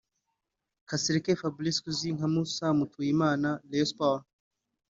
Kasereka 0.89 1.39
Fabrice 1.41 1.81
uzwi 1.89 2.09
nka 2.15 2.27
Moussa 2.33 2.67
Mutuyimana 2.77 3.49
(Rayon 3.69 3.89
Sports) 3.91 4.27